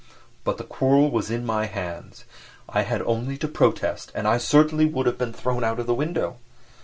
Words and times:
But 0.43 0.57
the 0.57 0.63
quarrel 0.63 1.11
was 1.11 1.29
in 1.29 1.45
my 1.45 1.67
hands. 1.67 2.25
I 2.67 2.81
had 2.81 3.03
only 3.03 3.37
to 3.37 3.47
protest 3.47 4.11
and 4.15 4.27
I 4.27 4.39
certainly 4.39 4.87
would 4.87 5.05
have 5.05 5.19
been 5.19 5.31
thrown 5.31 5.63
out 5.63 5.79
of 5.79 5.85
the 5.85 5.93
window. 5.93 6.37